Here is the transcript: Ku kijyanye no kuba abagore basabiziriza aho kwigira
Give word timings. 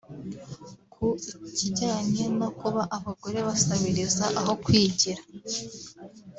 Ku 0.93 1.05
kijyanye 1.57 2.23
no 2.39 2.49
kuba 2.59 2.81
abagore 2.97 3.39
basabiziriza 3.47 4.25
aho 4.39 4.53
kwigira 4.63 5.21